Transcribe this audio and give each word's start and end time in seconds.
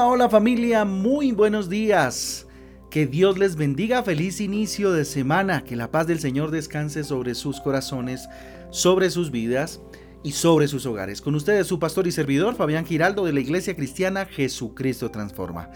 Hola, 0.00 0.28
familia, 0.28 0.84
muy 0.84 1.32
buenos 1.32 1.68
días. 1.68 2.46
Que 2.88 3.04
Dios 3.04 3.36
les 3.36 3.56
bendiga, 3.56 4.04
feliz 4.04 4.40
inicio 4.40 4.92
de 4.92 5.04
semana, 5.04 5.64
que 5.64 5.74
la 5.74 5.90
paz 5.90 6.06
del 6.06 6.20
Señor 6.20 6.52
descanse 6.52 7.02
sobre 7.02 7.34
sus 7.34 7.60
corazones, 7.60 8.28
sobre 8.70 9.10
sus 9.10 9.32
vidas 9.32 9.80
y 10.22 10.32
sobre 10.32 10.68
sus 10.68 10.86
hogares. 10.86 11.20
Con 11.20 11.34
ustedes 11.34 11.66
su 11.66 11.80
pastor 11.80 12.06
y 12.06 12.12
servidor 12.12 12.54
Fabián 12.54 12.86
Giraldo 12.86 13.24
de 13.24 13.32
la 13.32 13.40
Iglesia 13.40 13.74
Cristiana 13.74 14.24
Jesucristo 14.24 15.10
Transforma. 15.10 15.68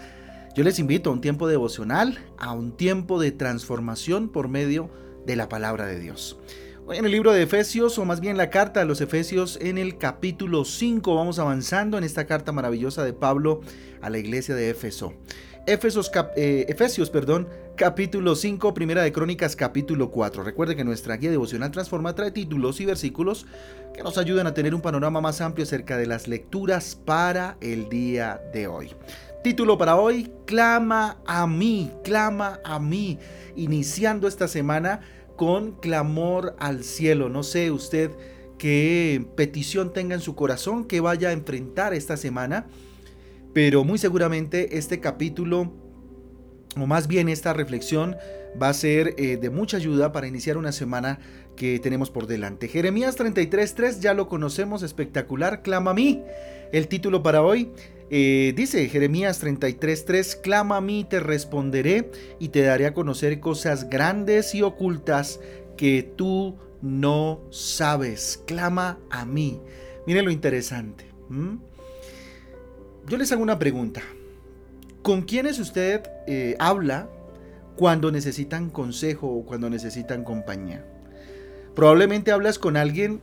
Yo 0.55 0.63
les 0.63 0.79
invito 0.79 1.09
a 1.09 1.13
un 1.13 1.21
tiempo 1.21 1.49
devocional, 1.49 2.17
a 2.37 2.53
un 2.53 2.77
tiempo 2.77 3.19
de 3.19 3.33
transformación 3.33 4.29
por 4.29 4.47
medio 4.47 4.89
de 5.25 5.35
la 5.35 5.49
palabra 5.49 5.85
de 5.85 5.99
Dios. 5.99 6.39
En 6.91 7.05
el 7.05 7.11
libro 7.11 7.31
de 7.31 7.43
Efesios, 7.43 7.97
o 7.97 8.03
más 8.03 8.19
bien 8.19 8.35
la 8.35 8.49
carta 8.49 8.81
a 8.81 8.85
los 8.85 8.99
Efesios, 8.99 9.57
en 9.61 9.77
el 9.77 9.97
capítulo 9.97 10.65
5, 10.65 11.15
vamos 11.15 11.39
avanzando 11.39 11.97
en 11.97 12.03
esta 12.03 12.25
carta 12.25 12.51
maravillosa 12.51 13.05
de 13.05 13.13
Pablo 13.13 13.61
a 14.01 14.09
la 14.09 14.17
iglesia 14.17 14.53
de 14.53 14.69
Éfeso. 14.69 15.13
Eh, 15.65 16.65
Efesios, 16.67 17.09
perdón, 17.09 17.47
capítulo 17.77 18.35
5, 18.35 18.73
primera 18.73 19.01
de 19.01 19.13
Crónicas, 19.13 19.55
capítulo 19.55 20.11
4. 20.11 20.43
Recuerde 20.43 20.75
que 20.75 20.83
nuestra 20.83 21.15
guía 21.15 21.31
devocional 21.31 21.71
Transforma 21.71 22.15
trae 22.15 22.31
títulos 22.31 22.81
y 22.81 22.85
versículos 22.85 23.45
que 23.93 24.03
nos 24.03 24.17
ayudan 24.17 24.45
a 24.45 24.53
tener 24.53 24.75
un 24.75 24.81
panorama 24.81 25.21
más 25.21 25.39
amplio 25.39 25.63
acerca 25.63 25.97
de 25.97 26.05
las 26.05 26.27
lecturas 26.27 26.99
para 27.05 27.55
el 27.61 27.87
día 27.87 28.41
de 28.53 28.67
hoy. 28.67 28.93
Título 29.41 29.77
para 29.77 29.95
hoy, 29.95 30.31
Clama 30.45 31.17
a 31.25 31.47
mí, 31.47 31.91
clama 32.03 32.59
a 32.65 32.77
mí. 32.77 33.19
Iniciando 33.55 34.27
esta 34.27 34.49
semana 34.49 34.99
con 35.45 35.73
clamor 35.73 36.55
al 36.57 36.85
cielo. 36.85 37.27
No 37.27 37.43
sé 37.43 37.69
usted 37.69 38.11
qué 38.57 39.25
petición 39.35 39.91
tenga 39.91 40.15
en 40.15 40.21
su 40.21 40.35
corazón 40.35 40.85
que 40.85 41.01
vaya 41.01 41.27
a 41.27 41.33
enfrentar 41.33 41.93
esta 41.93 42.15
semana, 42.15 42.67
pero 43.53 43.83
muy 43.83 43.97
seguramente 43.97 44.77
este 44.77 45.01
capítulo, 45.01 45.73
o 46.77 46.85
más 46.85 47.07
bien 47.07 47.29
esta 47.29 47.53
reflexión, 47.53 48.15
va 48.61 48.69
a 48.69 48.73
ser 48.73 49.15
eh, 49.17 49.37
de 49.37 49.49
mucha 49.49 49.77
ayuda 49.77 50.11
para 50.11 50.27
iniciar 50.27 50.57
una 50.57 50.71
semana 50.71 51.19
que 51.55 51.79
tenemos 51.79 52.09
por 52.09 52.27
delante. 52.27 52.67
Jeremías 52.67 53.17
33.3 53.17 53.99
ya 53.99 54.13
lo 54.13 54.27
conocemos, 54.27 54.83
espectacular, 54.83 55.61
clama 55.61 55.91
a 55.91 55.93
mí. 55.93 56.23
El 56.71 56.87
título 56.87 57.21
para 57.21 57.43
hoy 57.43 57.71
eh, 58.09 58.53
dice 58.55 58.87
Jeremías 58.89 59.43
33:3, 59.43 60.41
clama 60.41 60.77
a 60.77 60.81
mí, 60.81 61.03
te 61.03 61.19
responderé 61.19 62.11
y 62.39 62.49
te 62.49 62.61
daré 62.61 62.85
a 62.85 62.93
conocer 62.93 63.39
cosas 63.39 63.89
grandes 63.89 64.53
y 64.53 64.61
ocultas 64.61 65.39
que 65.77 66.03
tú 66.15 66.57
no 66.81 67.41
sabes. 67.49 68.43
Clama 68.45 68.99
a 69.09 69.25
mí. 69.25 69.61
Mire 70.05 70.21
lo 70.21 70.29
interesante. 70.29 71.05
Yo 73.07 73.17
les 73.17 73.31
hago 73.31 73.41
una 73.41 73.57
pregunta. 73.57 74.03
¿Con 75.03 75.23
quiénes 75.23 75.59
usted 75.59 76.01
eh, 76.27 76.55
habla 76.59 77.09
cuando 77.75 78.09
necesitan 78.09 78.69
consejo 78.69 79.27
o 79.27 79.45
cuando 79.45 79.69
necesitan 79.69 80.23
compañía? 80.23 80.85
Probablemente 81.75 82.31
hablas 82.31 82.57
con 82.57 82.77
alguien 82.77 83.21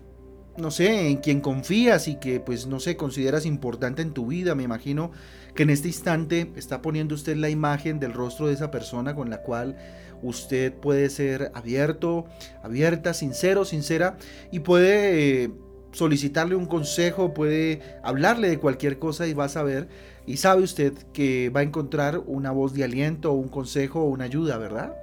no 0.56 0.70
sé, 0.70 1.08
en 1.08 1.16
quien 1.18 1.40
confías 1.40 2.06
y 2.06 2.16
que 2.16 2.38
pues 2.38 2.66
no 2.66 2.80
sé, 2.80 2.96
consideras 2.96 3.46
importante 3.46 4.02
en 4.02 4.12
tu 4.12 4.26
vida. 4.26 4.54
Me 4.54 4.62
imagino 4.62 5.10
que 5.54 5.62
en 5.62 5.70
este 5.70 5.88
instante 5.88 6.52
está 6.56 6.82
poniendo 6.82 7.14
usted 7.14 7.36
la 7.36 7.48
imagen 7.48 7.98
del 7.98 8.12
rostro 8.12 8.48
de 8.48 8.54
esa 8.54 8.70
persona 8.70 9.14
con 9.14 9.30
la 9.30 9.42
cual 9.42 9.76
usted 10.22 10.72
puede 10.74 11.08
ser 11.08 11.50
abierto, 11.54 12.26
abierta, 12.62 13.14
sincero, 13.14 13.64
sincera 13.64 14.18
y 14.52 14.60
puede 14.60 15.44
eh, 15.44 15.50
solicitarle 15.92 16.54
un 16.54 16.66
consejo, 16.66 17.32
puede 17.32 17.80
hablarle 18.02 18.50
de 18.50 18.58
cualquier 18.58 18.98
cosa 18.98 19.26
y 19.26 19.34
va 19.34 19.44
a 19.44 19.48
saber 19.48 19.88
y 20.30 20.36
sabe 20.36 20.62
usted 20.62 20.92
que 21.12 21.50
va 21.50 21.58
a 21.58 21.64
encontrar 21.64 22.22
una 22.24 22.52
voz 22.52 22.72
de 22.72 22.84
aliento, 22.84 23.32
un 23.32 23.48
consejo 23.48 24.02
o 24.02 24.04
una 24.04 24.26
ayuda, 24.26 24.58
¿verdad? 24.58 24.94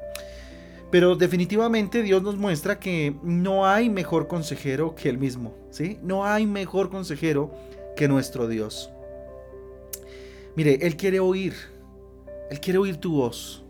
Pero 0.90 1.18
definitivamente 1.18 2.02
Dios 2.02 2.24
nos 2.24 2.38
muestra 2.38 2.80
que 2.80 3.14
no 3.24 3.68
hay 3.68 3.90
mejor 3.90 4.30
consejero 4.30 4.96
que 4.96 5.10
Él 5.10 5.18
mismo, 5.18 5.54
¿sí? 5.70 6.00
No 6.02 6.26
hay 6.26 6.46
mejor 6.46 6.90
consejero 6.90 7.52
que 7.98 8.08
nuestro 8.08 8.48
Dios. 8.48 8.90
Mire, 10.56 10.80
Él 10.82 10.96
quiere 10.96 11.20
oír, 11.20 11.56
Él 12.50 12.62
quiere 12.62 12.80
oír 12.80 12.96
tu 12.96 13.16
voz, 13.18 13.66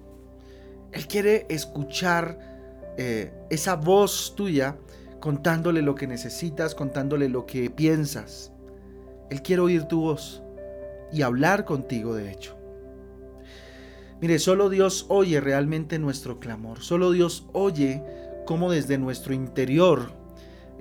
Él 0.92 1.08
quiere 1.08 1.48
escuchar 1.50 2.38
eh, 3.00 3.34
esa 3.50 3.76
voz 3.76 4.36
tuya 4.36 4.78
contándole 5.20 5.82
lo 5.82 5.96
que 5.96 6.06
necesitas, 6.06 6.76
contándole 6.76 7.30
lo 7.30 7.48
que 7.48 7.72
piensas. 7.72 8.52
Él 9.32 9.42
quiere 9.42 9.64
oír 9.64 9.86
tu 9.86 10.02
voz 10.02 10.44
y 11.12 11.22
hablar 11.22 11.66
contigo, 11.66 12.16
de 12.16 12.32
hecho. 12.32 12.58
Mire, 14.20 14.40
solo 14.40 14.70
Dios 14.70 15.06
oye 15.10 15.40
realmente 15.40 16.00
nuestro 16.00 16.40
clamor. 16.40 16.82
Solo 16.82 17.12
Dios 17.12 17.46
oye 17.54 18.04
cómo 18.46 18.72
desde 18.72 18.98
nuestro 18.98 19.34
interior 19.34 20.12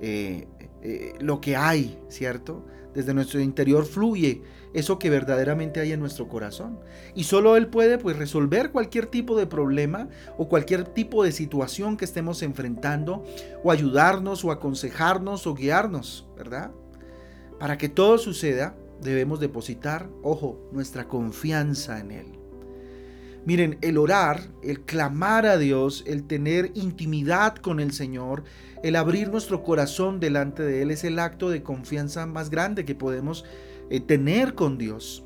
eh, 0.01 0.47
eh, 0.81 1.13
lo 1.19 1.39
que 1.39 1.55
hay, 1.55 1.99
¿cierto? 2.09 2.65
Desde 2.95 3.13
nuestro 3.13 3.39
interior 3.39 3.85
fluye 3.85 4.41
eso 4.73 4.97
que 4.97 5.11
verdaderamente 5.11 5.79
hay 5.79 5.91
en 5.91 5.99
nuestro 5.99 6.27
corazón. 6.27 6.79
Y 7.13 7.25
solo 7.25 7.57
Él 7.57 7.67
puede 7.67 7.99
pues 7.99 8.17
resolver 8.17 8.71
cualquier 8.71 9.05
tipo 9.05 9.37
de 9.37 9.45
problema 9.45 10.09
o 10.37 10.47
cualquier 10.47 10.83
tipo 10.83 11.23
de 11.23 11.31
situación 11.31 11.95
que 11.95 12.05
estemos 12.05 12.41
enfrentando 12.41 13.23
o 13.63 13.71
ayudarnos 13.71 14.43
o 14.43 14.51
aconsejarnos 14.51 15.45
o 15.45 15.53
guiarnos, 15.53 16.27
¿verdad? 16.35 16.71
Para 17.59 17.77
que 17.77 17.89
todo 17.89 18.17
suceda 18.17 18.75
debemos 19.01 19.39
depositar, 19.39 20.09
ojo, 20.23 20.69
nuestra 20.71 21.07
confianza 21.07 21.99
en 21.99 22.11
Él. 22.11 22.37
Miren, 23.45 23.77
el 23.81 23.97
orar, 23.97 24.41
el 24.61 24.81
clamar 24.81 25.45
a 25.45 25.57
Dios, 25.57 26.03
el 26.05 26.27
tener 26.27 26.71
intimidad 26.73 27.55
con 27.55 27.79
el 27.79 27.93
Señor, 27.93 28.43
el 28.83 28.97
abrir 28.97 29.29
nuestro 29.29 29.63
corazón 29.63 30.19
delante 30.19 30.63
de 30.63 30.81
Él 30.81 30.91
es 30.91 31.05
el 31.05 31.17
acto 31.17 31.49
de 31.49 31.63
confianza 31.63 32.25
más 32.25 32.49
grande 32.49 32.83
que 32.83 32.93
podemos 32.93 33.45
eh, 33.89 34.01
tener 34.01 34.53
con 34.53 34.77
Dios. 34.77 35.23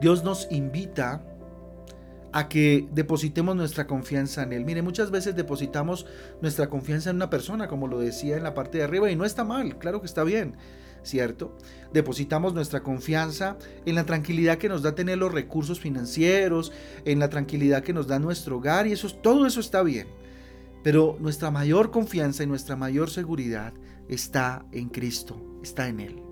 Dios 0.00 0.24
nos 0.24 0.46
invita 0.50 1.24
a 2.32 2.50
que 2.50 2.86
depositemos 2.92 3.56
nuestra 3.56 3.86
confianza 3.86 4.42
en 4.42 4.52
Él. 4.52 4.66
Mire, 4.66 4.82
muchas 4.82 5.10
veces 5.10 5.34
depositamos 5.36 6.04
nuestra 6.42 6.68
confianza 6.68 7.08
en 7.08 7.16
una 7.16 7.30
persona, 7.30 7.66
como 7.66 7.88
lo 7.88 7.98
decía 7.98 8.36
en 8.36 8.42
la 8.42 8.52
parte 8.52 8.76
de 8.76 8.84
arriba, 8.84 9.10
y 9.10 9.16
no 9.16 9.24
está 9.24 9.42
mal, 9.42 9.78
claro 9.78 10.00
que 10.00 10.06
está 10.06 10.22
bien. 10.22 10.54
¿Cierto? 11.06 11.56
Depositamos 11.92 12.52
nuestra 12.52 12.82
confianza 12.82 13.56
en 13.86 13.94
la 13.94 14.04
tranquilidad 14.04 14.58
que 14.58 14.68
nos 14.68 14.82
da 14.82 14.94
tener 14.94 15.18
los 15.18 15.32
recursos 15.32 15.80
financieros, 15.80 16.72
en 17.04 17.18
la 17.18 17.30
tranquilidad 17.30 17.82
que 17.82 17.92
nos 17.92 18.06
da 18.06 18.18
nuestro 18.18 18.58
hogar 18.58 18.86
y 18.86 18.92
eso, 18.92 19.08
todo 19.08 19.46
eso 19.46 19.60
está 19.60 19.82
bien. 19.82 20.08
Pero 20.82 21.16
nuestra 21.20 21.50
mayor 21.50 21.90
confianza 21.90 22.42
y 22.42 22.46
nuestra 22.46 22.76
mayor 22.76 23.10
seguridad 23.10 23.72
está 24.08 24.66
en 24.72 24.88
Cristo, 24.88 25.40
está 25.62 25.88
en 25.88 26.00
Él. 26.00 26.22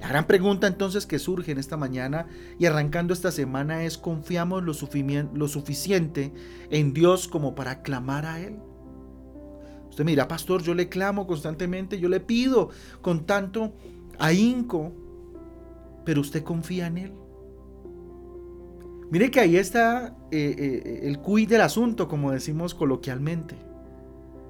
La 0.00 0.08
gran 0.08 0.26
pregunta 0.26 0.66
entonces 0.66 1.04
que 1.04 1.18
surge 1.18 1.52
en 1.52 1.58
esta 1.58 1.76
mañana 1.76 2.26
y 2.58 2.64
arrancando 2.64 3.12
esta 3.12 3.30
semana 3.30 3.84
es, 3.84 3.98
¿confiamos 3.98 4.62
lo, 4.62 4.72
lo 5.34 5.48
suficiente 5.48 6.32
en 6.70 6.94
Dios 6.94 7.28
como 7.28 7.54
para 7.54 7.82
clamar 7.82 8.24
a 8.24 8.40
Él? 8.40 8.58
Mira, 10.04 10.28
pastor, 10.28 10.62
yo 10.62 10.74
le 10.74 10.88
clamo 10.88 11.26
constantemente, 11.26 11.98
yo 11.98 12.08
le 12.08 12.20
pido 12.20 12.70
con 13.02 13.26
tanto 13.26 13.72
ahínco, 14.18 14.92
pero 16.04 16.20
usted 16.20 16.42
confía 16.42 16.86
en 16.86 16.98
Él. 16.98 17.12
Mire 19.10 19.30
que 19.30 19.40
ahí 19.40 19.56
está 19.56 20.14
eh, 20.30 20.54
eh, 20.56 21.00
el 21.02 21.18
cuid 21.18 21.48
del 21.48 21.62
asunto, 21.62 22.06
como 22.06 22.30
decimos 22.30 22.74
coloquialmente. 22.74 23.56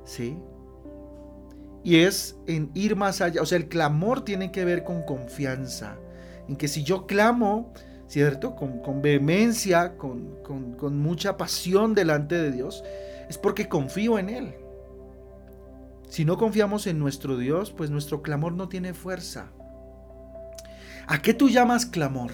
¿Sí? 0.05 0.37
Y 1.83 1.97
es 1.97 2.39
en 2.47 2.71
ir 2.75 2.95
más 2.95 3.23
allá. 3.23 3.41
O 3.41 3.47
sea, 3.47 3.57
el 3.57 3.69
clamor 3.69 4.23
tiene 4.25 4.53
que 4.53 4.65
ver 4.67 4.85
con 4.85 5.03
confianza. 5.03 5.97
En 6.47 6.57
que 6.57 6.69
si 6.69 6.85
yo 6.85 7.07
clamo, 7.07 7.73
¿cierto? 8.07 8.55
Con, 8.55 9.01
vehemencia, 9.01 9.97
con, 9.97 10.43
con 10.43 10.99
mucha 10.99 11.39
pasión 11.39 11.95
delante 11.95 12.35
de 12.35 12.51
Dios, 12.51 12.85
es 13.31 13.39
porque 13.39 13.69
confío 13.69 14.19
en 14.19 14.29
Él. 14.29 14.55
Si 16.11 16.25
no 16.25 16.37
confiamos 16.37 16.89
en 16.89 16.99
nuestro 16.99 17.39
Dios, 17.39 17.71
pues 17.71 17.89
nuestro 17.89 18.21
clamor 18.21 18.53
no 18.53 18.69
tiene 18.69 18.95
fuerza. 18.95 19.53
¿A 21.07 21.23
qué 21.23 21.35
tú 21.35 21.49
llamas 21.49 21.87
clamor? 21.87 22.33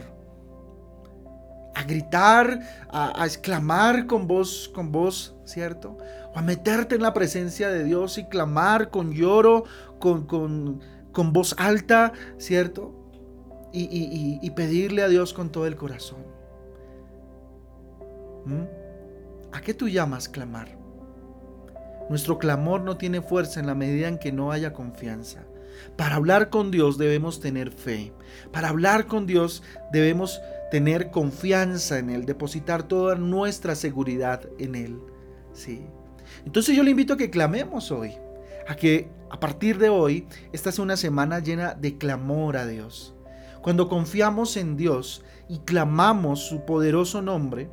A 1.75 1.83
gritar, 1.83 2.61
a, 2.89 3.23
exclamar 3.27 4.07
con 4.07 4.27
voz, 4.27 4.71
con 4.75 4.93
voz, 4.93 5.37
¿cierto? 5.45 5.99
O 6.35 6.39
a 6.39 6.43
meterte 6.43 6.95
en 6.95 7.03
la 7.03 7.13
presencia 7.13 7.69
de 7.69 7.85
Dios 7.85 8.17
y 8.17 8.25
clamar 8.25 8.89
con 8.89 9.13
lloro, 9.13 9.65
con, 10.01 10.25
con, 10.25 11.33
voz 11.35 11.55
alta, 11.59 12.15
¿cierto? 12.39 12.95
Y, 13.75 14.51
pedirle 14.57 15.03
a 15.03 15.09
Dios 15.09 15.35
con 15.35 15.53
todo 15.53 15.67
el 15.67 15.77
corazón. 15.77 16.25
¿Mm? 18.47 18.65
¿A 19.53 19.61
qué 19.61 19.75
tú 19.75 19.87
llamas 19.87 20.31
clamar? 20.31 20.86
Nuestro 22.09 22.39
clamor 22.39 22.83
no 22.83 22.97
tiene 22.97 23.21
fuerza 23.21 23.61
en 23.61 23.67
la 23.67 23.75
medida 23.75 24.09
en 24.09 24.19
que 24.19 24.33
no 24.33 24.53
haya 24.53 24.73
confianza. 24.73 25.45
Para 25.97 26.17
hablar 26.17 26.51
con 26.51 26.71
Dios 26.71 26.99
debemos 26.99 27.41
tener 27.41 27.71
fe. 27.71 28.13
Para 28.53 28.69
hablar 28.69 29.07
con 29.07 29.27
Dios 29.27 29.63
debemos 29.93 30.41
tener 30.71 31.11
confianza 31.11 31.99
en 31.99 32.11
Él, 32.11 32.27
depositar 32.27 32.83
toda 32.85 33.15
nuestra 33.15 33.75
seguridad 33.75 34.43
en 34.59 34.75
Él. 34.75 35.01
¿sí? 35.53 35.87
Entonces 36.45 36.77
yo 36.77 36.83
le 36.83 36.91
invito 36.91 37.15
a 37.15 37.17
que 37.17 37.31
clamemos 37.31 37.91
hoy, 37.91 38.13
a 38.69 38.77
que 38.77 39.09
a 39.31 39.41
partir 39.41 39.79
de 39.79 39.89
hoy 39.89 40.27
esta 40.53 40.73
sea 40.73 40.85
una 40.85 40.97
semana 40.97 41.41
llena 41.41 41.75
de 41.75 41.99
clamor 41.99 42.57
a 42.57 42.67
Dios. 42.67 43.15
Cuando 43.63 43.89
confiamos 43.89 44.57
en 44.57 44.77
Dios 44.77 45.25
y 45.49 45.59
clamamos 45.59 46.41
su 46.41 46.65
poderoso 46.65 47.23
nombre, 47.23 47.69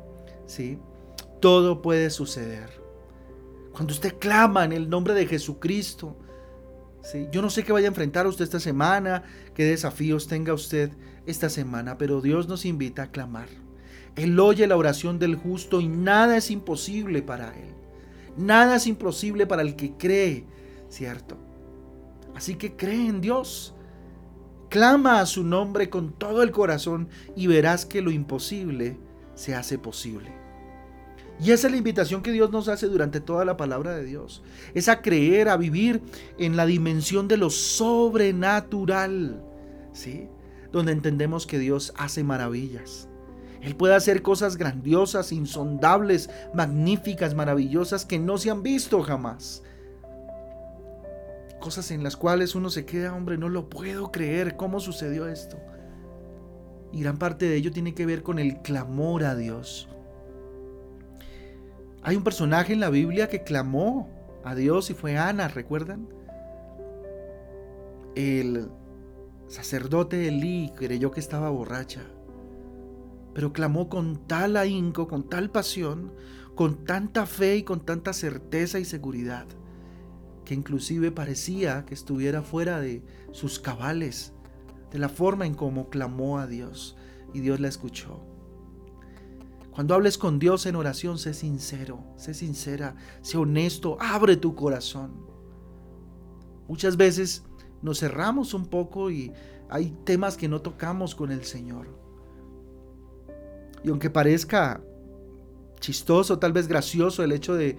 ¿sí? 0.46 0.78
todo 1.40 1.82
puede 1.82 2.10
suceder. 2.10 2.83
Cuando 3.74 3.92
usted 3.92 4.18
clama 4.20 4.64
en 4.64 4.72
el 4.72 4.88
nombre 4.88 5.14
de 5.14 5.26
Jesucristo, 5.26 6.16
¿sí? 7.02 7.26
yo 7.32 7.42
no 7.42 7.50
sé 7.50 7.64
qué 7.64 7.72
vaya 7.72 7.88
a 7.88 7.90
enfrentar 7.90 8.24
usted 8.28 8.44
esta 8.44 8.60
semana, 8.60 9.24
qué 9.52 9.64
desafíos 9.64 10.28
tenga 10.28 10.54
usted 10.54 10.92
esta 11.26 11.50
semana, 11.50 11.98
pero 11.98 12.20
Dios 12.20 12.46
nos 12.46 12.64
invita 12.66 13.02
a 13.02 13.10
clamar. 13.10 13.48
Él 14.14 14.38
oye 14.38 14.68
la 14.68 14.76
oración 14.76 15.18
del 15.18 15.34
justo 15.34 15.80
y 15.80 15.88
nada 15.88 16.36
es 16.36 16.52
imposible 16.52 17.20
para 17.20 17.48
Él. 17.48 17.74
Nada 18.36 18.76
es 18.76 18.86
imposible 18.86 19.44
para 19.44 19.62
el 19.62 19.74
que 19.74 19.94
cree, 19.96 20.44
¿cierto? 20.88 21.36
Así 22.36 22.54
que 22.54 22.76
cree 22.76 23.08
en 23.08 23.20
Dios. 23.20 23.74
Clama 24.70 25.20
a 25.20 25.26
su 25.26 25.42
nombre 25.42 25.90
con 25.90 26.12
todo 26.12 26.44
el 26.44 26.52
corazón 26.52 27.08
y 27.34 27.48
verás 27.48 27.86
que 27.86 28.02
lo 28.02 28.12
imposible 28.12 28.98
se 29.34 29.56
hace 29.56 29.78
posible. 29.78 30.43
Y 31.40 31.50
esa 31.50 31.66
es 31.66 31.72
la 31.72 31.78
invitación 31.78 32.22
que 32.22 32.32
Dios 32.32 32.50
nos 32.50 32.68
hace 32.68 32.86
durante 32.86 33.20
toda 33.20 33.44
la 33.44 33.56
palabra 33.56 33.94
de 33.94 34.04
Dios. 34.04 34.42
Es 34.74 34.88
a 34.88 35.02
creer, 35.02 35.48
a 35.48 35.56
vivir 35.56 36.02
en 36.38 36.56
la 36.56 36.66
dimensión 36.66 37.26
de 37.26 37.36
lo 37.36 37.50
sobrenatural. 37.50 39.42
¿Sí? 39.92 40.28
Donde 40.72 40.92
entendemos 40.92 41.46
que 41.46 41.58
Dios 41.58 41.92
hace 41.96 42.22
maravillas. 42.22 43.08
Él 43.64 43.76
puede 43.76 43.94
hacer 43.94 44.20
cosas 44.22 44.56
grandiosas, 44.58 45.32
insondables, 45.32 46.28
magníficas, 46.52 47.34
maravillosas 47.34 48.04
que 48.04 48.18
no 48.18 48.36
se 48.36 48.50
han 48.50 48.62
visto 48.62 49.02
jamás. 49.02 49.62
Cosas 51.60 51.90
en 51.90 52.02
las 52.02 52.16
cuales 52.16 52.54
uno 52.54 52.68
se 52.68 52.84
queda, 52.84 53.14
hombre, 53.14 53.38
no 53.38 53.48
lo 53.48 53.70
puedo 53.70 54.12
creer, 54.12 54.56
¿cómo 54.56 54.80
sucedió 54.80 55.28
esto? 55.28 55.56
Y 56.92 57.00
gran 57.00 57.16
parte 57.16 57.46
de 57.46 57.56
ello 57.56 57.72
tiene 57.72 57.94
que 57.94 58.04
ver 58.04 58.22
con 58.22 58.38
el 58.38 58.60
clamor 58.60 59.24
a 59.24 59.34
Dios. 59.34 59.88
Hay 62.04 62.16
un 62.16 62.24
personaje 62.24 62.72
en 62.72 62.80
la 62.80 62.90
Biblia 62.90 63.28
que 63.28 63.42
clamó 63.42 64.08
a 64.44 64.54
Dios 64.54 64.90
y 64.90 64.94
fue 64.94 65.16
Ana, 65.16 65.48
¿recuerdan? 65.48 66.08
El 68.14 68.68
sacerdote 69.48 70.28
Elí 70.28 70.70
creyó 70.76 71.10
que 71.10 71.20
estaba 71.20 71.50
borracha 71.50 72.02
pero 73.34 73.52
clamó 73.52 73.88
con 73.88 74.26
tal 74.26 74.56
ahínco, 74.56 75.08
con 75.08 75.28
tal 75.28 75.50
pasión, 75.50 76.12
con 76.54 76.84
tanta 76.84 77.26
fe 77.26 77.56
y 77.56 77.62
con 77.64 77.84
tanta 77.84 78.12
certeza 78.12 78.78
y 78.78 78.84
seguridad, 78.84 79.46
que 80.44 80.54
inclusive 80.54 81.10
parecía 81.10 81.84
que 81.84 81.94
estuviera 81.94 82.42
fuera 82.42 82.80
de 82.80 83.02
sus 83.32 83.58
cabales, 83.58 84.32
de 84.92 85.00
la 85.00 85.08
forma 85.08 85.46
en 85.46 85.54
cómo 85.54 85.90
clamó 85.90 86.38
a 86.38 86.46
Dios, 86.46 86.96
y 87.34 87.40
Dios 87.40 87.58
la 87.58 87.66
escuchó. 87.66 88.24
Cuando 89.74 89.94
hables 89.94 90.18
con 90.18 90.38
Dios 90.38 90.66
en 90.66 90.76
oración, 90.76 91.18
sé 91.18 91.34
sincero, 91.34 92.04
sé 92.16 92.32
sincera, 92.32 92.94
sé 93.22 93.38
honesto, 93.38 93.96
abre 94.00 94.36
tu 94.36 94.54
corazón. 94.54 95.26
Muchas 96.68 96.96
veces 96.96 97.42
nos 97.82 97.98
cerramos 97.98 98.54
un 98.54 98.66
poco 98.66 99.10
y 99.10 99.32
hay 99.68 99.90
temas 100.04 100.36
que 100.36 100.48
no 100.48 100.62
tocamos 100.62 101.16
con 101.16 101.32
el 101.32 101.44
Señor. 101.44 101.88
Y 103.82 103.90
aunque 103.90 104.10
parezca 104.10 104.80
chistoso, 105.80 106.38
tal 106.38 106.52
vez 106.52 106.68
gracioso 106.68 107.24
el 107.24 107.32
hecho 107.32 107.54
de 107.54 107.76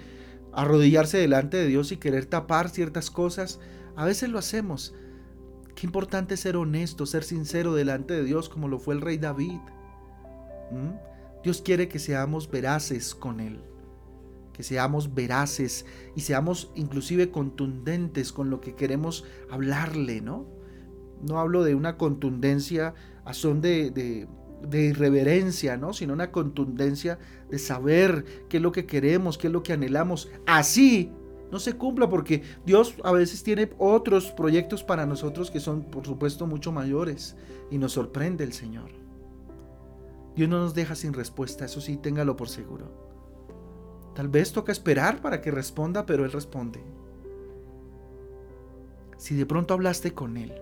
arrodillarse 0.51 1.18
delante 1.18 1.56
de 1.56 1.68
Dios 1.68 1.94
y 1.94 1.97
querer 1.97 2.25
tapar 2.25 2.69
ciertas 2.69 3.09
cosas, 3.09 3.62
a 3.95 4.03
veces 4.03 4.27
lo 4.30 4.38
hacemos. 4.38 4.94
Qué 5.75 5.88
importante 5.88 6.36
ser 6.36 6.57
honesto, 6.57 7.06
ser 7.06 7.24
sincero 7.24 7.74
delante 7.74 8.13
de 8.13 8.25
Dios 8.25 8.50
como 8.50 8.68
lo 8.68 8.80
fue 8.80 8.95
el 8.95 9.01
rey 9.01 9.18
David. 9.18 9.59
¿Mm? 10.71 11.15
Dios 11.45 11.62
quiere 11.62 11.88
que 11.88 12.00
seamos 12.00 12.50
veraces 12.50 13.13
con 13.13 13.39
Él, 13.39 13.59
que 14.51 14.63
seamos 14.63 15.13
veraces 15.13 15.86
y 16.15 16.21
seamos 16.21 16.71
inclusive 16.75 17.30
contundentes 17.30 18.33
con 18.33 18.50
lo 18.50 18.62
que 18.62 18.74
queremos 18.74 19.25
hablarle, 19.51 20.21
¿no? 20.21 20.47
No 21.21 21.39
hablo 21.39 21.63
de 21.63 21.75
una 21.75 21.97
contundencia 21.97 22.95
a 23.24 23.33
son 23.36 23.62
de 23.62 24.27
de 24.68 24.86
irreverencia, 24.86 25.77
¿no? 25.77 25.94
sino 25.94 26.13
una 26.13 26.31
contundencia 26.31 27.19
de 27.51 27.59
saber 27.59 28.25
qué 28.50 28.57
es 28.57 28.63
lo 28.63 28.71
que 28.71 28.88
queremos, 28.88 29.38
qué 29.38 29.45
es 29.45 29.53
lo 29.53 29.62
que 29.62 29.74
anhelamos. 29.74 30.30
Así 30.47 31.12
no 31.51 31.59
se 31.59 31.74
cumpla 31.74 32.09
porque 32.09 32.42
Dios 32.65 32.95
a 33.03 33.12
veces 33.12 33.44
tiene 33.44 33.69
otros 33.77 34.31
proyectos 34.31 34.83
para 34.83 35.06
nosotros 35.06 35.51
que 35.51 35.59
son, 35.59 35.83
por 35.83 36.07
supuesto, 36.07 36.47
mucho 36.47 36.71
mayores 36.71 37.36
y 37.69 37.77
nos 37.77 37.92
sorprende 37.92 38.44
el 38.44 38.53
Señor. 38.53 39.05
Dios 40.36 40.50
no 40.50 40.60
nos 40.60 40.74
deja 40.74 40.96
sin 40.96 41.14
respuesta, 41.14 41.66
eso 41.66 41.82
sí, 41.82 41.98
téngalo 41.98 42.36
por 42.36 42.50
seguro. 42.50 42.92
Tal 44.14 44.28
vez 44.28 44.52
toca 44.52 44.72
esperar 44.72 45.22
para 45.22 45.42
que 45.42 45.52
responda, 45.52 46.06
pero 46.06 46.26
Él 46.26 46.32
responde. 46.32 46.84
Si 49.18 49.36
de 49.36 49.46
pronto 49.46 49.74
hablaste 49.74 50.14
con 50.14 50.38
Él, 50.38 50.54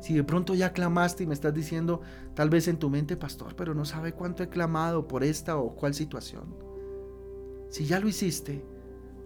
si 0.00 0.14
de 0.14 0.24
pronto 0.24 0.54
ya 0.54 0.72
clamaste 0.72 1.22
y 1.22 1.26
me 1.26 1.34
estás 1.34 1.54
diciendo, 1.54 2.00
tal 2.34 2.50
vez 2.50 2.66
en 2.66 2.76
tu 2.76 2.90
mente, 2.90 3.16
pastor, 3.16 3.54
pero 3.54 3.72
no 3.72 3.84
sabe 3.84 4.12
cuánto 4.12 4.42
he 4.42 4.48
clamado 4.48 5.06
por 5.06 5.22
esta 5.22 5.56
o 5.56 5.76
cual 5.76 5.94
situación. 5.94 6.56
Si 7.70 7.86
ya 7.86 8.00
lo 8.00 8.08
hiciste, 8.08 8.64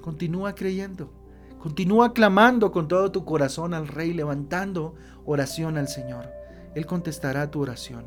continúa 0.02 0.54
creyendo. 0.54 1.10
Continúa 1.58 2.12
clamando 2.12 2.70
con 2.72 2.88
todo 2.88 3.10
tu 3.10 3.24
corazón 3.24 3.72
al 3.72 3.88
Rey, 3.88 4.12
levantando 4.12 4.94
oración 5.24 5.78
al 5.78 5.88
Señor. 5.88 6.28
Él 6.74 6.84
contestará 6.84 7.50
tu 7.50 7.62
oración. 7.62 8.04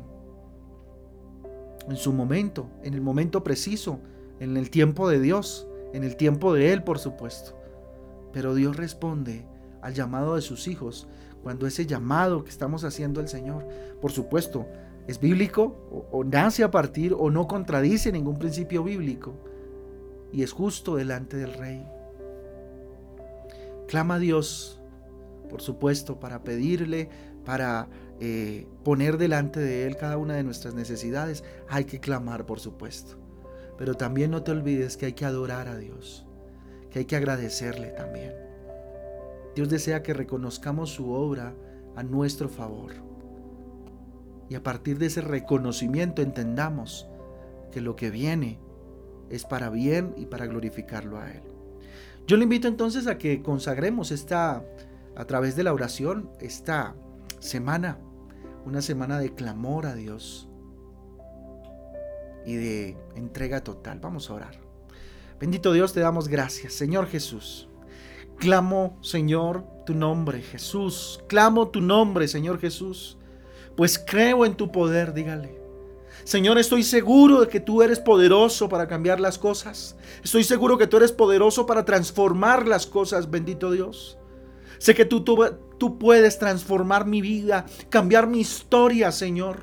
En 1.90 1.96
su 1.96 2.12
momento, 2.12 2.70
en 2.84 2.94
el 2.94 3.00
momento 3.00 3.42
preciso, 3.42 3.98
en 4.38 4.56
el 4.56 4.70
tiempo 4.70 5.08
de 5.08 5.20
Dios, 5.20 5.66
en 5.92 6.04
el 6.04 6.16
tiempo 6.16 6.54
de 6.54 6.72
Él, 6.72 6.84
por 6.84 7.00
supuesto. 7.00 7.60
Pero 8.32 8.54
Dios 8.54 8.76
responde 8.76 9.44
al 9.82 9.92
llamado 9.94 10.36
de 10.36 10.40
sus 10.40 10.68
hijos 10.68 11.08
cuando 11.42 11.66
ese 11.66 11.86
llamado 11.86 12.44
que 12.44 12.50
estamos 12.50 12.84
haciendo 12.84 13.20
al 13.20 13.28
Señor, 13.28 13.66
por 14.00 14.12
supuesto, 14.12 14.66
es 15.08 15.18
bíblico 15.18 16.06
o, 16.12 16.22
nace 16.22 16.62
a 16.62 16.70
partir 16.70 17.12
o 17.18 17.30
no 17.30 17.48
contradice 17.48 18.12
ningún 18.12 18.38
principio 18.38 18.84
bíblico 18.84 19.34
y 20.32 20.44
es 20.44 20.52
justo 20.52 20.94
delante 20.94 21.36
del 21.36 21.54
Rey. 21.54 21.84
Clama 23.88 24.14
a 24.14 24.18
Dios, 24.20 24.80
por 25.48 25.60
supuesto, 25.60 26.20
para 26.20 26.44
pedirle, 26.44 27.08
para 27.44 27.88
eh, 28.20 28.66
poner 28.84 29.16
delante 29.16 29.60
de 29.60 29.86
Él 29.86 29.96
cada 29.96 30.18
una 30.18 30.34
de 30.34 30.44
nuestras 30.44 30.74
necesidades. 30.74 31.42
Hay 31.68 31.84
que 31.84 32.00
clamar, 32.00 32.44
por 32.44 32.60
supuesto. 32.60 33.16
Pero 33.78 33.94
también 33.94 34.30
no 34.30 34.42
te 34.42 34.50
olvides 34.50 34.96
que 34.96 35.06
hay 35.06 35.12
que 35.14 35.24
adorar 35.24 35.68
a 35.68 35.78
Dios, 35.78 36.26
que 36.90 37.00
hay 37.00 37.04
que 37.06 37.16
agradecerle 37.16 37.88
también. 37.88 38.34
Dios 39.54 39.70
desea 39.70 40.02
que 40.02 40.12
reconozcamos 40.12 40.90
su 40.90 41.10
obra 41.12 41.54
a 41.96 42.02
nuestro 42.02 42.48
favor. 42.48 42.92
Y 44.50 44.54
a 44.54 44.62
partir 44.62 44.98
de 44.98 45.06
ese 45.06 45.22
reconocimiento 45.22 46.22
entendamos 46.22 47.08
que 47.72 47.80
lo 47.80 47.96
que 47.96 48.10
viene 48.10 48.58
es 49.30 49.44
para 49.44 49.70
bien 49.70 50.12
y 50.16 50.26
para 50.26 50.46
glorificarlo 50.46 51.18
a 51.18 51.30
Él. 51.30 51.42
Yo 52.26 52.36
le 52.36 52.42
invito 52.42 52.68
entonces 52.68 53.06
a 53.06 53.16
que 53.16 53.42
consagremos 53.42 54.10
esta, 54.10 54.62
a 55.16 55.24
través 55.24 55.56
de 55.56 55.62
la 55.62 55.72
oración, 55.72 56.30
esta 56.40 56.94
semana, 57.38 57.98
una 58.64 58.82
semana 58.82 59.18
de 59.18 59.34
clamor 59.34 59.86
a 59.86 59.94
Dios 59.94 60.48
y 62.44 62.56
de 62.56 62.96
entrega 63.16 63.62
total. 63.62 64.00
Vamos 64.00 64.30
a 64.30 64.34
orar. 64.34 64.60
Bendito 65.38 65.72
Dios, 65.72 65.92
te 65.92 66.00
damos 66.00 66.28
gracias, 66.28 66.74
Señor 66.74 67.06
Jesús. 67.06 67.68
Clamo, 68.36 68.98
Señor, 69.02 69.64
tu 69.84 69.94
nombre, 69.94 70.42
Jesús. 70.42 71.20
Clamo 71.28 71.68
tu 71.68 71.80
nombre, 71.80 72.28
Señor 72.28 72.58
Jesús. 72.58 73.18
Pues 73.76 73.98
creo 73.98 74.44
en 74.44 74.54
tu 74.54 74.72
poder, 74.72 75.12
dígale. 75.12 75.60
Señor, 76.24 76.58
estoy 76.58 76.82
seguro 76.82 77.40
de 77.40 77.48
que 77.48 77.60
tú 77.60 77.82
eres 77.82 77.98
poderoso 77.98 78.68
para 78.68 78.88
cambiar 78.88 79.20
las 79.20 79.38
cosas. 79.38 79.96
Estoy 80.22 80.44
seguro 80.44 80.76
que 80.76 80.86
tú 80.86 80.96
eres 80.96 81.12
poderoso 81.12 81.66
para 81.66 81.84
transformar 81.84 82.66
las 82.66 82.86
cosas, 82.86 83.30
bendito 83.30 83.70
Dios. 83.70 84.18
Sé 84.78 84.94
que 84.94 85.04
tú, 85.04 85.22
tú, 85.22 85.38
tú 85.80 85.98
puedes 85.98 86.38
transformar 86.38 87.06
mi 87.06 87.22
vida, 87.22 87.64
cambiar 87.88 88.26
mi 88.26 88.38
historia, 88.38 89.10
Señor. 89.10 89.62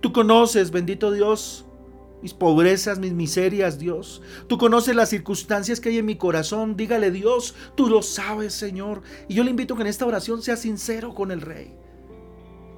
Tú 0.00 0.12
conoces, 0.12 0.72
bendito 0.72 1.12
Dios, 1.12 1.64
mis 2.20 2.34
pobrezas, 2.34 2.98
mis 2.98 3.12
miserias, 3.12 3.78
Dios. 3.78 4.22
Tú 4.48 4.58
conoces 4.58 4.96
las 4.96 5.08
circunstancias 5.08 5.78
que 5.78 5.90
hay 5.90 5.98
en 5.98 6.06
mi 6.06 6.16
corazón. 6.16 6.76
Dígale, 6.76 7.12
Dios, 7.12 7.54
tú 7.76 7.88
lo 7.88 8.02
sabes, 8.02 8.54
Señor. 8.54 9.02
Y 9.28 9.34
yo 9.34 9.44
le 9.44 9.50
invito 9.50 9.76
que 9.76 9.82
en 9.82 9.86
esta 9.86 10.04
oración 10.04 10.42
sea 10.42 10.56
sincero 10.56 11.14
con 11.14 11.30
el 11.30 11.40
Rey. 11.40 11.76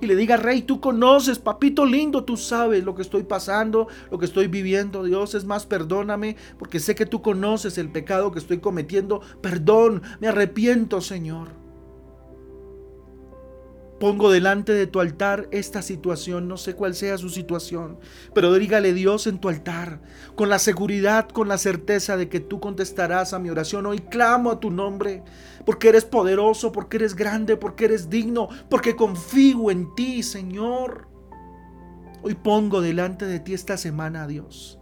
Y 0.02 0.06
le 0.06 0.14
diga, 0.14 0.36
Rey, 0.36 0.60
tú 0.60 0.78
conoces, 0.78 1.38
papito 1.38 1.86
lindo, 1.86 2.24
tú 2.24 2.36
sabes 2.36 2.84
lo 2.84 2.94
que 2.94 3.02
estoy 3.02 3.22
pasando, 3.22 3.88
lo 4.10 4.18
que 4.18 4.26
estoy 4.26 4.46
viviendo, 4.46 5.04
Dios. 5.04 5.34
Es 5.34 5.46
más, 5.46 5.64
perdóname, 5.64 6.36
porque 6.58 6.80
sé 6.80 6.94
que 6.94 7.06
tú 7.06 7.22
conoces 7.22 7.78
el 7.78 7.90
pecado 7.90 8.30
que 8.30 8.38
estoy 8.38 8.58
cometiendo. 8.58 9.22
Perdón, 9.40 10.02
me 10.20 10.28
arrepiento, 10.28 11.00
Señor. 11.00 11.57
Pongo 14.00 14.30
delante 14.30 14.72
de 14.72 14.86
tu 14.86 15.00
altar 15.00 15.48
esta 15.50 15.82
situación, 15.82 16.46
no 16.46 16.56
sé 16.56 16.74
cuál 16.74 16.94
sea 16.94 17.18
su 17.18 17.30
situación, 17.30 17.98
pero 18.32 18.54
dígale 18.54 18.92
Dios 18.92 19.26
en 19.26 19.38
tu 19.38 19.48
altar, 19.48 20.00
con 20.36 20.48
la 20.48 20.60
seguridad, 20.60 21.28
con 21.28 21.48
la 21.48 21.58
certeza 21.58 22.16
de 22.16 22.28
que 22.28 22.38
tú 22.38 22.60
contestarás 22.60 23.32
a 23.32 23.40
mi 23.40 23.50
oración. 23.50 23.86
Hoy 23.86 23.98
clamo 23.98 24.52
a 24.52 24.60
tu 24.60 24.70
nombre, 24.70 25.24
porque 25.66 25.88
eres 25.88 26.04
poderoso, 26.04 26.70
porque 26.70 26.98
eres 26.98 27.16
grande, 27.16 27.56
porque 27.56 27.86
eres 27.86 28.08
digno, 28.08 28.48
porque 28.70 28.94
confío 28.94 29.70
en 29.72 29.92
ti, 29.96 30.22
Señor. 30.22 31.08
Hoy 32.22 32.34
pongo 32.34 32.80
delante 32.80 33.24
de 33.26 33.40
ti 33.40 33.52
esta 33.52 33.76
semana, 33.76 34.28
Dios. 34.28 34.77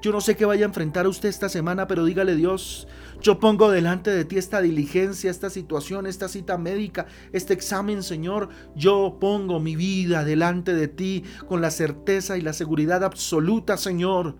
Yo 0.00 0.12
no 0.12 0.20
sé 0.20 0.36
qué 0.36 0.44
vaya 0.44 0.64
a 0.64 0.68
enfrentar 0.68 1.08
usted 1.08 1.28
esta 1.28 1.48
semana, 1.48 1.88
pero 1.88 2.04
dígale 2.04 2.36
Dios, 2.36 2.86
yo 3.20 3.40
pongo 3.40 3.70
delante 3.70 4.10
de 4.10 4.24
ti 4.24 4.38
esta 4.38 4.60
diligencia, 4.60 5.30
esta 5.30 5.50
situación, 5.50 6.06
esta 6.06 6.28
cita 6.28 6.56
médica, 6.56 7.06
este 7.32 7.52
examen, 7.52 8.04
Señor. 8.04 8.48
Yo 8.76 9.16
pongo 9.20 9.58
mi 9.58 9.74
vida 9.74 10.24
delante 10.24 10.72
de 10.72 10.86
ti 10.86 11.24
con 11.48 11.60
la 11.60 11.72
certeza 11.72 12.38
y 12.38 12.42
la 12.42 12.52
seguridad 12.52 13.02
absoluta, 13.02 13.76
Señor, 13.76 14.36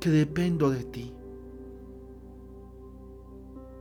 que 0.00 0.08
dependo 0.08 0.70
de 0.70 0.84
ti. 0.84 1.14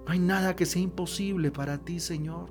No 0.06 0.12
hay 0.12 0.20
nada 0.20 0.56
que 0.56 0.66
sea 0.66 0.82
imposible 0.82 1.52
para 1.52 1.78
ti, 1.78 2.02
Señor. 2.02 2.50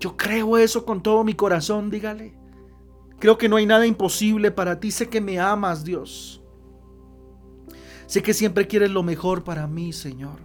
Yo 0.00 0.16
creo 0.16 0.56
eso 0.56 0.86
con 0.86 1.02
todo 1.02 1.22
mi 1.22 1.34
corazón, 1.34 1.90
dígale. 1.90 2.43
Creo 3.24 3.38
que 3.38 3.48
no 3.48 3.56
hay 3.56 3.64
nada 3.64 3.86
imposible 3.86 4.50
para 4.50 4.80
ti. 4.80 4.90
Sé 4.90 5.08
que 5.08 5.22
me 5.22 5.40
amas, 5.40 5.82
Dios. 5.82 6.42
Sé 8.04 8.22
que 8.22 8.34
siempre 8.34 8.66
quieres 8.66 8.90
lo 8.90 9.02
mejor 9.02 9.44
para 9.44 9.66
mí, 9.66 9.94
Señor. 9.94 10.40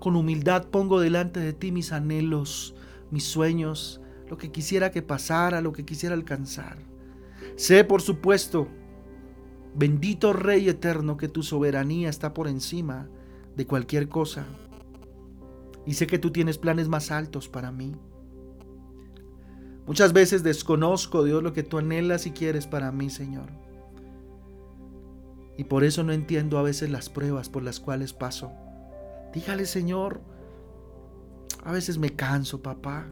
Con 0.00 0.16
humildad 0.16 0.66
pongo 0.66 0.98
delante 0.98 1.38
de 1.38 1.52
ti 1.52 1.70
mis 1.70 1.92
anhelos, 1.92 2.74
mis 3.12 3.22
sueños, 3.22 4.00
lo 4.28 4.38
que 4.38 4.50
quisiera 4.50 4.90
que 4.90 5.02
pasara, 5.02 5.60
lo 5.60 5.70
que 5.70 5.84
quisiera 5.84 6.16
alcanzar. 6.16 6.78
Sé, 7.54 7.84
por 7.84 8.02
supuesto, 8.02 8.66
bendito 9.76 10.32
Rey 10.32 10.68
eterno, 10.68 11.16
que 11.16 11.28
tu 11.28 11.44
soberanía 11.44 12.08
está 12.08 12.34
por 12.34 12.48
encima 12.48 13.08
de 13.54 13.68
cualquier 13.68 14.08
cosa. 14.08 14.46
Y 15.86 15.94
sé 15.94 16.08
que 16.08 16.18
tú 16.18 16.32
tienes 16.32 16.58
planes 16.58 16.88
más 16.88 17.12
altos 17.12 17.48
para 17.48 17.70
mí. 17.70 17.94
Muchas 19.88 20.12
veces 20.12 20.42
desconozco, 20.42 21.24
Dios, 21.24 21.42
lo 21.42 21.54
que 21.54 21.62
tú 21.62 21.78
anhelas 21.78 22.26
y 22.26 22.32
quieres 22.32 22.66
para 22.66 22.92
mí, 22.92 23.08
Señor. 23.08 23.48
Y 25.56 25.64
por 25.64 25.82
eso 25.82 26.04
no 26.04 26.12
entiendo 26.12 26.58
a 26.58 26.62
veces 26.62 26.90
las 26.90 27.08
pruebas 27.08 27.48
por 27.48 27.62
las 27.62 27.80
cuales 27.80 28.12
paso. 28.12 28.52
Dígale, 29.32 29.64
Señor, 29.64 30.20
a 31.64 31.72
veces 31.72 31.96
me 31.96 32.10
canso, 32.10 32.60
papá, 32.62 33.06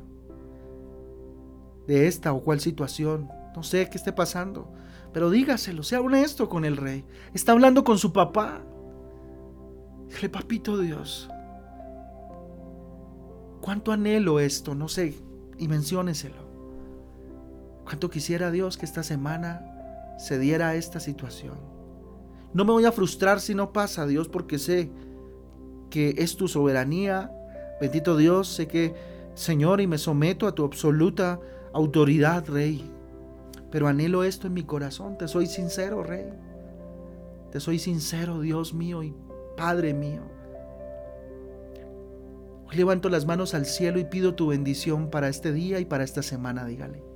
de 1.86 2.08
esta 2.08 2.34
o 2.34 2.42
cual 2.42 2.60
situación. 2.60 3.30
No 3.56 3.62
sé 3.62 3.88
qué 3.88 3.96
esté 3.96 4.12
pasando, 4.12 4.70
pero 5.14 5.30
dígaselo, 5.30 5.82
sea 5.82 6.02
honesto 6.02 6.50
con 6.50 6.66
el 6.66 6.76
rey. 6.76 7.06
Está 7.32 7.52
hablando 7.52 7.84
con 7.84 7.96
su 7.96 8.12
papá. 8.12 8.60
Dígale, 10.08 10.28
papito 10.28 10.76
Dios, 10.78 11.30
cuánto 13.62 13.92
anhelo 13.92 14.40
esto, 14.40 14.74
no 14.74 14.88
sé, 14.88 15.14
y 15.56 15.68
mencióneselo. 15.68 16.45
Cuánto 17.86 18.10
quisiera 18.10 18.50
Dios 18.50 18.76
que 18.76 18.84
esta 18.84 19.04
semana 19.04 20.16
se 20.18 20.40
diera 20.40 20.74
esta 20.74 20.98
situación. 20.98 21.54
No 22.52 22.64
me 22.64 22.72
voy 22.72 22.84
a 22.84 22.90
frustrar 22.90 23.40
si 23.40 23.54
no 23.54 23.72
pasa, 23.72 24.06
Dios, 24.06 24.28
porque 24.28 24.58
sé 24.58 24.90
que 25.88 26.16
es 26.18 26.36
tu 26.36 26.48
soberanía. 26.48 27.30
Bendito 27.80 28.16
Dios, 28.16 28.48
sé 28.48 28.66
que, 28.66 28.94
Señor, 29.34 29.80
y 29.80 29.86
me 29.86 29.98
someto 29.98 30.48
a 30.48 30.54
tu 30.54 30.64
absoluta 30.64 31.38
autoridad, 31.72 32.44
Rey. 32.48 32.90
Pero 33.70 33.86
anhelo 33.86 34.24
esto 34.24 34.48
en 34.48 34.54
mi 34.54 34.64
corazón. 34.64 35.16
Te 35.16 35.28
soy 35.28 35.46
sincero, 35.46 36.02
Rey. 36.02 36.32
Te 37.52 37.60
soy 37.60 37.78
sincero, 37.78 38.40
Dios 38.40 38.74
mío 38.74 39.04
y 39.04 39.14
Padre 39.56 39.94
mío. 39.94 40.22
Hoy 42.68 42.76
levanto 42.76 43.08
las 43.10 43.26
manos 43.26 43.54
al 43.54 43.64
cielo 43.64 44.00
y 44.00 44.04
pido 44.06 44.34
tu 44.34 44.48
bendición 44.48 45.08
para 45.08 45.28
este 45.28 45.52
día 45.52 45.78
y 45.78 45.84
para 45.84 46.02
esta 46.02 46.22
semana, 46.22 46.64
dígale. 46.64 47.15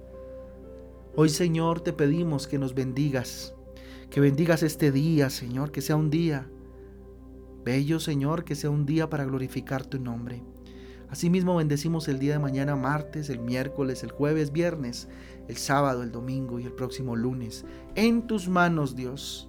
Hoy 1.16 1.28
Señor 1.28 1.80
te 1.80 1.92
pedimos 1.92 2.46
que 2.46 2.56
nos 2.56 2.72
bendigas, 2.72 3.52
que 4.10 4.20
bendigas 4.20 4.62
este 4.62 4.92
día 4.92 5.28
Señor, 5.28 5.72
que 5.72 5.80
sea 5.80 5.96
un 5.96 6.08
día 6.08 6.48
bello 7.64 7.98
Señor, 7.98 8.44
que 8.44 8.54
sea 8.54 8.70
un 8.70 8.86
día 8.86 9.10
para 9.10 9.24
glorificar 9.24 9.84
tu 9.84 9.98
nombre. 9.98 10.44
Asimismo 11.08 11.56
bendecimos 11.56 12.06
el 12.06 12.20
día 12.20 12.34
de 12.34 12.38
mañana 12.38 12.76
martes, 12.76 13.28
el 13.28 13.40
miércoles, 13.40 14.04
el 14.04 14.12
jueves, 14.12 14.52
viernes, 14.52 15.08
el 15.48 15.56
sábado, 15.56 16.04
el 16.04 16.12
domingo 16.12 16.60
y 16.60 16.64
el 16.64 16.72
próximo 16.72 17.16
lunes. 17.16 17.64
En 17.96 18.28
tus 18.28 18.48
manos 18.48 18.94
Dios. 18.94 19.48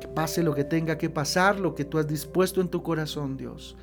Que 0.00 0.08
pase 0.08 0.42
lo 0.42 0.54
que 0.54 0.64
tenga 0.64 0.96
que 0.96 1.10
pasar, 1.10 1.60
lo 1.60 1.74
que 1.74 1.84
tú 1.84 1.98
has 1.98 2.06
dispuesto 2.06 2.62
en 2.62 2.68
tu 2.68 2.82
corazón 2.82 3.36
Dios. 3.36 3.76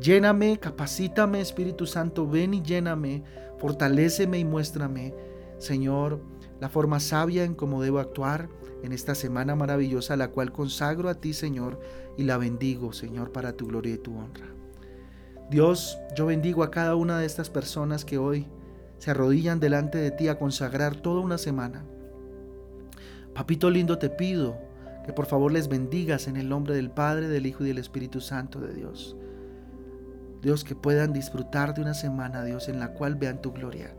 Lléname, 0.00 0.58
capacítame 0.58 1.40
Espíritu 1.40 1.86
Santo, 1.86 2.26
ven 2.26 2.54
y 2.54 2.62
lléname, 2.62 3.22
fortaléceme 3.58 4.38
y 4.38 4.44
muéstrame, 4.44 5.14
Señor 5.58 6.20
la 6.60 6.68
forma 6.68 6.98
sabia 6.98 7.44
en 7.44 7.54
cómo 7.54 7.82
debo 7.82 7.98
actuar 8.00 8.48
en 8.82 8.92
esta 8.92 9.14
semana 9.14 9.54
maravillosa, 9.54 10.16
la 10.16 10.28
cual 10.28 10.52
consagro 10.52 11.08
a 11.08 11.14
ti, 11.14 11.32
Señor, 11.32 11.80
y 12.16 12.24
la 12.24 12.36
bendigo, 12.36 12.92
Señor, 12.92 13.32
para 13.32 13.52
tu 13.52 13.66
gloria 13.66 13.94
y 13.94 13.98
tu 13.98 14.16
honra. 14.16 14.46
Dios, 15.50 15.98
yo 16.16 16.26
bendigo 16.26 16.62
a 16.62 16.70
cada 16.70 16.94
una 16.96 17.18
de 17.18 17.26
estas 17.26 17.48
personas 17.48 18.04
que 18.04 18.18
hoy 18.18 18.46
se 18.98 19.12
arrodillan 19.12 19.60
delante 19.60 19.98
de 19.98 20.10
ti 20.10 20.28
a 20.28 20.38
consagrar 20.38 20.96
toda 20.96 21.20
una 21.20 21.38
semana. 21.38 21.84
Papito 23.34 23.70
lindo, 23.70 23.98
te 23.98 24.10
pido 24.10 24.58
que 25.06 25.12
por 25.12 25.26
favor 25.26 25.52
les 25.52 25.68
bendigas 25.68 26.26
en 26.26 26.36
el 26.36 26.48
nombre 26.48 26.74
del 26.74 26.90
Padre, 26.90 27.28
del 27.28 27.46
Hijo 27.46 27.64
y 27.64 27.68
del 27.68 27.78
Espíritu 27.78 28.20
Santo 28.20 28.60
de 28.60 28.74
Dios. 28.74 29.16
Dios, 30.42 30.64
que 30.64 30.74
puedan 30.74 31.12
disfrutar 31.12 31.74
de 31.74 31.82
una 31.82 31.94
semana, 31.94 32.44
Dios, 32.44 32.68
en 32.68 32.78
la 32.80 32.92
cual 32.92 33.14
vean 33.14 33.40
tu 33.40 33.52
gloria 33.52 33.94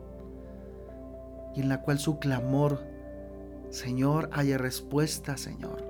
y 1.54 1.60
en 1.60 1.68
la 1.68 1.82
cual 1.82 1.98
su 1.98 2.18
clamor, 2.18 2.82
Señor, 3.70 4.30
haya 4.32 4.58
respuesta, 4.58 5.36
Señor. 5.36 5.86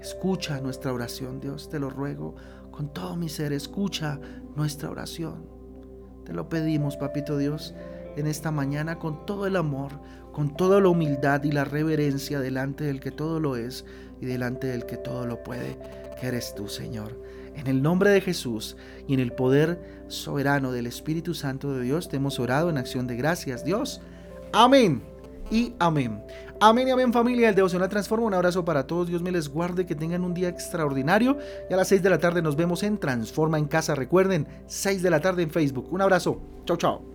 Escucha 0.00 0.60
nuestra 0.60 0.92
oración, 0.92 1.40
Dios, 1.40 1.68
te 1.68 1.78
lo 1.78 1.90
ruego 1.90 2.34
con 2.72 2.92
todo 2.92 3.16
mi 3.16 3.28
ser, 3.28 3.52
escucha 3.52 4.18
nuestra 4.56 4.90
oración. 4.90 5.46
Te 6.24 6.32
lo 6.32 6.48
pedimos, 6.48 6.96
Papito 6.96 7.36
Dios, 7.36 7.74
en 8.16 8.26
esta 8.26 8.50
mañana 8.50 8.98
con 8.98 9.26
todo 9.26 9.46
el 9.46 9.56
amor, 9.56 9.92
con 10.32 10.56
toda 10.56 10.80
la 10.80 10.88
humildad 10.88 11.44
y 11.44 11.52
la 11.52 11.64
reverencia 11.64 12.40
delante 12.40 12.84
del 12.84 13.00
que 13.00 13.10
todo 13.10 13.38
lo 13.38 13.56
es 13.56 13.84
y 14.20 14.26
delante 14.26 14.66
del 14.68 14.86
que 14.86 14.96
todo 14.96 15.26
lo 15.26 15.42
puede, 15.42 15.78
que 16.20 16.26
eres 16.26 16.54
tú, 16.54 16.68
Señor. 16.68 17.20
En 17.54 17.66
el 17.66 17.82
nombre 17.82 18.10
de 18.10 18.20
Jesús 18.20 18.76
y 19.06 19.14
en 19.14 19.20
el 19.20 19.32
poder 19.32 20.04
soberano 20.08 20.72
del 20.72 20.86
Espíritu 20.86 21.34
Santo 21.34 21.74
de 21.74 21.82
Dios, 21.82 22.08
te 22.08 22.16
hemos 22.16 22.40
orado 22.40 22.70
en 22.70 22.78
acción 22.78 23.06
de 23.06 23.16
gracias, 23.16 23.64
Dios. 23.64 24.00
Amén 24.52 25.02
y 25.50 25.74
amén. 25.78 26.22
Amén 26.60 26.86
y 26.86 26.90
amén 26.92 27.12
familia 27.12 27.48
El 27.48 27.54
Devocional 27.54 27.88
Transforma. 27.88 28.26
Un 28.26 28.34
abrazo 28.34 28.64
para 28.64 28.86
todos. 28.86 29.08
Dios 29.08 29.22
me 29.22 29.32
les 29.32 29.48
guarde. 29.48 29.84
Que 29.84 29.94
tengan 29.94 30.22
un 30.22 30.34
día 30.34 30.48
extraordinario. 30.48 31.38
Y 31.68 31.74
a 31.74 31.76
las 31.76 31.88
6 31.88 32.02
de 32.02 32.10
la 32.10 32.18
tarde 32.18 32.42
nos 32.42 32.54
vemos 32.54 32.82
en 32.82 32.98
Transforma 32.98 33.58
en 33.58 33.66
Casa. 33.66 33.94
Recuerden, 33.94 34.46
6 34.66 35.02
de 35.02 35.10
la 35.10 35.20
tarde 35.20 35.42
en 35.42 35.50
Facebook. 35.50 35.88
Un 35.90 36.02
abrazo. 36.02 36.40
Chao, 36.64 36.76
chao. 36.76 37.11